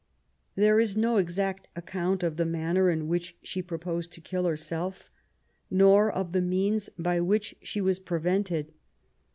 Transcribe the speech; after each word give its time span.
There 0.55 0.79
is 0.79 0.97
no 0.97 1.17
exact 1.17 1.67
account 1.75 2.23
of 2.23 2.35
the 2.37 2.43
manner 2.43 2.89
in 2.89 3.07
which 3.07 3.37
she 3.43 3.61
proposed 3.61 4.11
to 4.13 4.19
kill 4.21 4.45
herself, 4.47 5.11
nor 5.69 6.11
of 6.11 6.31
the 6.31 6.41
means 6.41 6.89
by 6.97 7.19
which 7.21 7.55
she 7.61 7.81
was 7.81 7.99
prevented. 7.99 8.73